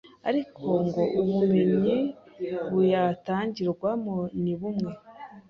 [0.29, 1.97] Ariko ngo ubumenyi
[2.71, 4.91] buyatangirwamo ni bumwe.